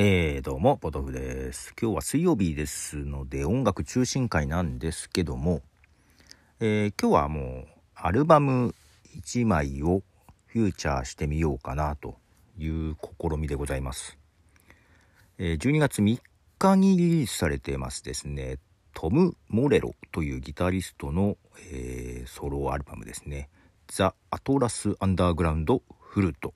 [0.00, 1.74] えー、どうも、ポトフです。
[1.76, 5.60] 今日は水曜日ですので、音楽中心会なんですけども、
[6.60, 8.76] えー、今日はもう、アルバム
[9.16, 10.04] 1枚を
[10.46, 12.14] フューチャーしてみようかなと
[12.56, 14.16] いう試みでございます。
[15.36, 16.20] えー、12月3
[16.60, 18.60] 日にリリースされてますですね、
[18.94, 21.36] トム・モレロというギタリストの、
[21.72, 23.48] えー、ソロアルバムですね、
[23.88, 26.54] ザ・アトラス・アンダーグラウンド・フルート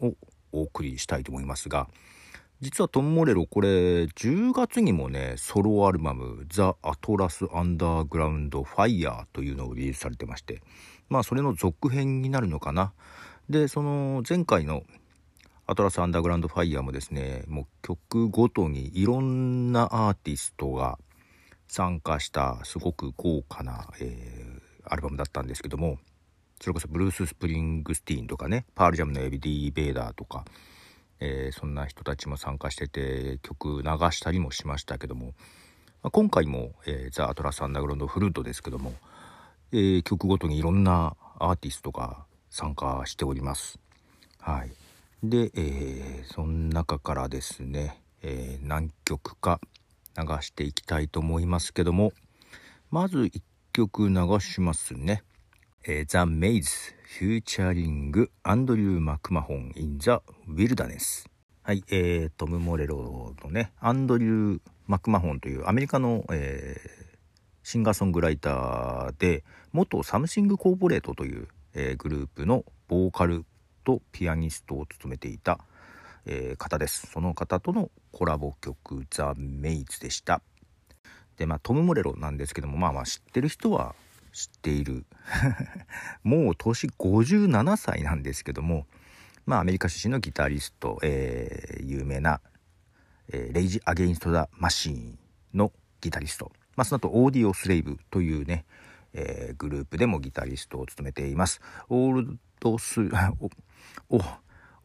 [0.00, 0.12] を
[0.52, 1.88] お送りしたいと思いますが、
[2.62, 10.62] 実はトム・モレロこれ10月にもねソロアルバム「ザ・アトラス・アンダーグラウンド・ファイヤー」というのをリリースされてまして
[11.10, 12.94] まあそれの続編になるのかな。
[13.50, 14.84] でその前回の
[15.66, 20.98] アトラス・アンダーグラウンド・ファイヤーもですねもう曲ごとにいろんなアーティストが
[21.68, 25.98] 参加したすごく豪華な、えー、アルバムだったんですけども
[26.60, 30.44] それこそブルース・スプリングスティーンとかねパールジャムのエディ・ヴェダーとか
[31.20, 35.26] えー、そんな人たちも参加してて曲流したりもしましたけども、
[36.02, 38.92] まあ、今回も、えー、ザ・アトラス・アンダーグラウンド・フラッドですけども、
[39.72, 43.78] えー、曲ごとにいろんなアーティストが参加しております。
[44.40, 44.70] はい、
[45.22, 49.60] で、えその中からですね、え何曲か
[50.16, 52.12] 流していきたいと思いますけども
[52.90, 55.22] まず1曲流しますね。
[55.88, 56.72] えー、ザ・メイズ
[57.20, 61.30] フィーチャリングアンドリュー・マクマホン・イン・ザ・ウィルダネス。
[61.62, 67.16] はい、えー、トム・モレロのねアンドリュー・マクマホンというアメリカの、えー、
[67.62, 73.44] シンガーソングライターで元サムシング・コーポレートという、えー、グループのボーカル
[73.84, 75.60] とピアニストを務めていた、
[76.24, 77.06] えー、方です。
[77.12, 80.42] その方とのコラボ曲「ザ・メイズ」でした。
[81.36, 83.94] でまあトム・モレロなんですけどもまあまあ知ってる人は
[84.36, 85.06] 知っている。
[86.22, 88.86] もう年57歳なんですけども
[89.46, 92.42] まあアメリカ出身のギタリスト、えー、有名な、
[93.32, 95.18] えー、レイジ・アゲインスト・ザ・マシーン
[95.54, 95.72] の
[96.02, 98.66] ギタリスト、まあ、その後オーディオ・スレイブというね、
[99.14, 101.60] えー、グループでもギタリストを務めています。
[101.88, 103.00] オールドス
[104.10, 104.20] お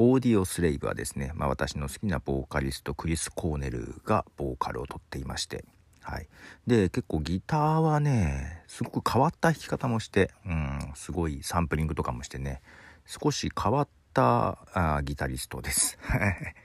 [0.00, 5.64] オーディオスレイブはですね、まあ、私の好きなボーカリストクリス・コーネルがボーカルをとっていまして
[6.08, 6.28] はい、
[6.66, 12.62] で結構ギターはねすごく変わった弾き方もして、うん、すごいサンプリングとかもしてね
[13.04, 15.98] 少し変わったあギタリストです。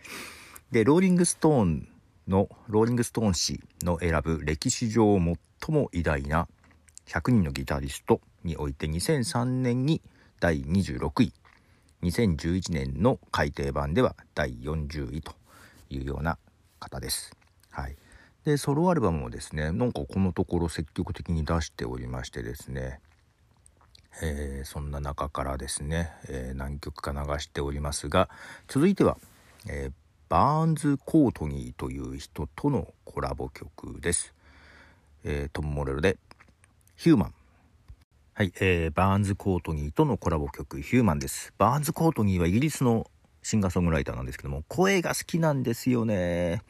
[0.71, 1.89] でローリング・ストーン
[2.25, 6.47] のローリング・ストーン氏の選ぶ歴史上最も偉大な
[7.07, 10.01] 100人のギタリストにおいて2003年に
[10.39, 11.33] 第26位
[12.01, 15.33] 2011年の改訂版では第40位と
[15.89, 16.37] いうような
[16.79, 17.42] 方です。
[18.45, 22.99] でソロアルバムもですねなんかこのところ積極的に出しておりましてですね、
[24.21, 28.29] えー、そんな中からですね、えー、何曲か流しておりますが
[28.67, 29.17] 続いては、
[29.69, 29.91] えー、
[30.29, 34.33] バーンズ・コートニーという人とのコラボ曲です、
[35.23, 36.17] えトム・モレロで
[36.97, 37.33] 「ヒューマン」
[38.35, 41.53] はい、えー、バーンズ・コートニーとのコラボ曲「ヒューマン」です。
[41.59, 43.05] バーンズ・コートニーはイギリスの
[43.43, 46.63] シンガーソングライターなんですけども声が好きなんですよね。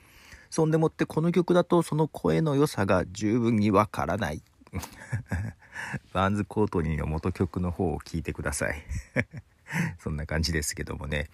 [0.53, 4.43] そんでもってこの曲だとその声の良さが十分にわからない。
[6.13, 8.75] バーンズ・コートニーの元曲の方を聞いてください。
[9.97, 11.31] そんな感じですけどもね。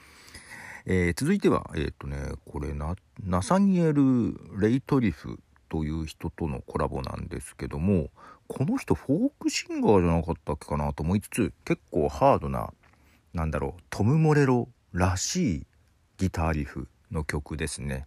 [0.86, 5.38] えー、続いては、えっ、ー、とね、これナ、ナサニエル・レイトリフ
[5.68, 8.12] という人とのコラボなんですけども、
[8.48, 12.72] この人フォークシンガーじゃなかったっけかなと思いつつ、結構ハードな、
[13.34, 15.68] なんだろう、トム・モレロらしい
[16.18, 18.06] ギターリフの曲ですね。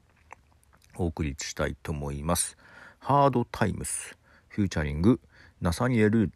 [0.96, 2.56] お送りしたいと思います。
[2.98, 4.16] ハードタイムス、
[4.48, 5.20] フューチャリング、
[5.60, 6.30] ナサニエル・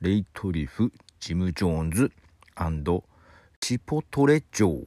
[0.00, 2.12] レイトリフ、ジム・ジョーンズ
[3.60, 4.84] チポトレ・ジョー。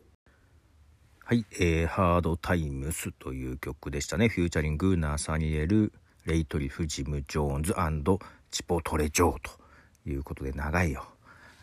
[1.26, 4.28] はい、えー、ハードタイムスという曲でしたね。
[4.30, 5.94] フューチャリング、ナサニエル、
[6.26, 7.74] レイトリフ、ジム・ジョーンズ
[8.52, 9.52] チポトレ・ジョーと
[10.10, 11.06] いうことで長いよ。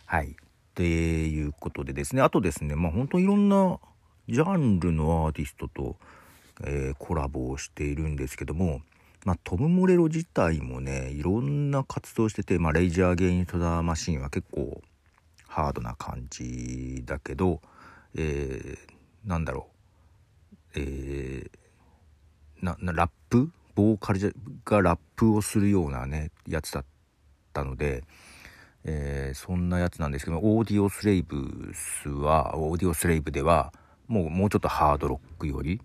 [0.06, 0.34] はい。
[0.74, 3.78] ということでですね、あとですね、まあ本当いろんな
[4.28, 5.97] ジャンルのアーティストと
[6.65, 8.83] えー、コラボをしているんですけども、
[9.24, 14.80] まあ、トム・モレロ自体もねいろんな活動してて、まあ、レイジャー・ゲイン・トダー・マシンは結構
[15.47, 17.60] ハードな感じだけど、
[18.15, 19.68] えー、なんだろ
[20.77, 23.51] う、えー、なラップ？
[23.77, 24.34] ボーカル
[24.65, 26.84] がラップをするようなねやつだっ
[27.53, 28.03] たので、
[28.84, 33.72] えー、そんなやつなんですけどオーディオスレイブスはオーディオスレイブでは
[34.07, 35.80] もうもうちょっとハードロックより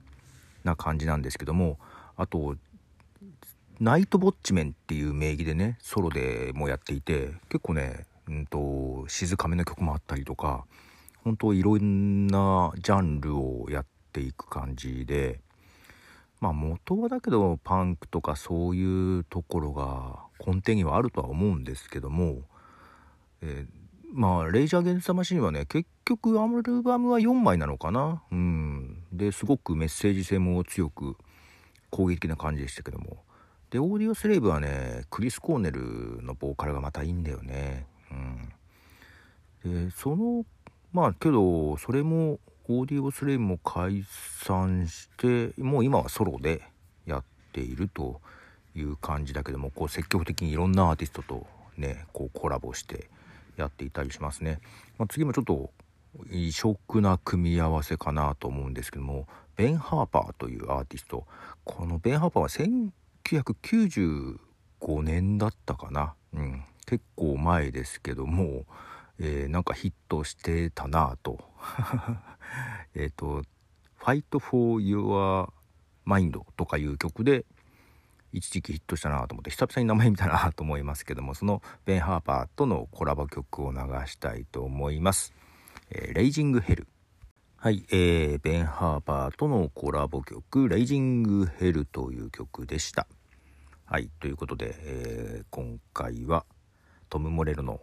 [0.66, 1.80] な感じなんですけども
[2.18, 2.56] あと
[3.80, 10.66] ナイトボッチメンっていう名義でねソロでもやっていて結構ね、うんと、静かめの曲もあったりとか
[11.24, 15.40] 本当いろんなジャンルをやっていく感じで
[16.40, 22.44] まあ元はだけどパンクとかそういうところが根底にはあるとは思うんですけども、
[23.42, 28.22] えー、まあ「レイジャー・ゲンズ・ザ・マシン」はね結局アルバムは4枚なのかな。
[28.32, 28.95] うん。
[29.18, 31.18] ですごくメッセージ性も強く
[31.90, 33.24] 攻撃的な感じでしたけども。
[33.70, 37.86] でオーディオスレイブはねクリス・コーネルのボーカルがまたいいんだよね。
[38.12, 39.86] うん。
[39.88, 40.46] でその
[40.94, 44.06] まあけどそれもオーディオスレイブも解
[44.44, 46.62] 散してもう今はソロで
[47.06, 48.22] やっていると
[48.76, 51.46] いう感じだけどもこう積極的にいろんなアーティストと
[51.78, 53.10] ねこうコラボして
[53.58, 54.60] やっていたりしますね、
[54.98, 55.70] まあ、次もちょっと
[56.32, 61.26] 異色な組み合わせかなと思うんですけどもベン・ハーパーというアーティスト。
[61.64, 64.38] このベン・ハーパーは1995
[65.02, 68.66] 年だったかな、うん、結構前ですけども、
[69.18, 71.40] えー、なんかヒットしてたなと。
[72.96, 73.44] えっと
[74.00, 75.50] 「Fight for Your
[76.06, 77.46] Mind」とかいう曲で
[78.32, 85.34] 一時期ヒットしたなと思って久々に名前見たなと思いますけどもそのベン・ハーパーとのコラボ曲を流したいと思います。
[85.98, 86.88] えー、レイジングヘル。
[87.56, 93.08] はい、えー、ベン・ハーパーとのコラボ曲「レイジング・ヘル」という曲でした。
[93.86, 96.46] はい、ということで、えー、今回は
[97.10, 97.80] トム・モレロの、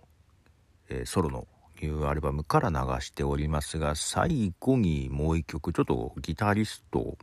[0.91, 1.47] えー、ソロの
[1.81, 7.17] ニューアルバムから流しておりますが最後にもう一曲ちょっとギタリスト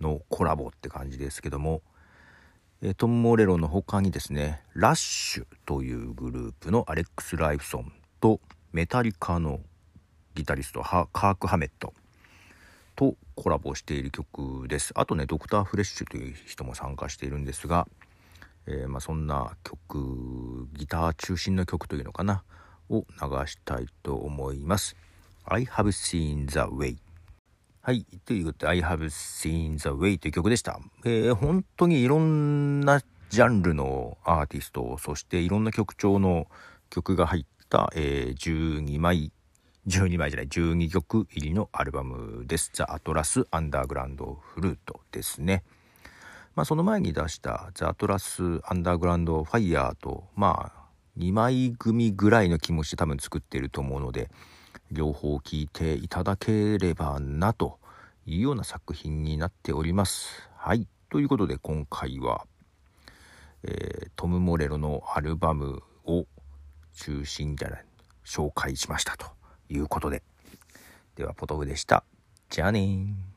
[0.00, 1.80] のコラボって感じですけども、
[2.80, 8.40] えー、トム・モレロの他にですねラッシュというグループのアレックス・ライフソンと
[8.72, 9.60] メタリカの
[10.34, 11.94] ギタリストカーク・ハメット
[12.96, 14.92] とコラボしている曲です。
[14.96, 17.86] あとねドクター・フレッシュという人も参加しているんですが、
[18.66, 22.44] えー、まあ、そんな曲ギター中心の曲というのかな
[22.88, 24.96] を流したいと思います。
[25.44, 26.96] I have seen the way
[27.80, 36.46] はいということで I have seen the way という曲でした、えー、本当にいろんなジャンルのアーティストそしていろんな曲調の
[36.90, 39.32] 曲が入った、えー、12枚
[39.88, 42.70] 12枚じゃない12曲入りのアルバムです。
[42.72, 45.64] ザ・アトラス・アンダーグラウンド・フルートですね。
[46.54, 50.82] まあその前に出したザ・アトラス・アンダーグラウンド・ファイヤーとまあ
[51.18, 54.30] 2枚組ぐらいの気持ちで多分作っていると思うので
[54.92, 57.80] 両方聴いていただければなと
[58.24, 60.48] いうような作品になっております。
[60.56, 60.86] はい。
[61.10, 62.46] ということで今回は、
[63.64, 66.24] えー、トム・モレロのアルバムを
[66.94, 67.84] 中心じゃない
[68.24, 69.41] 紹介しましたと。
[69.72, 70.22] いうことで。
[71.16, 72.04] では、ポトフでした。
[72.50, 73.31] じゃあねー。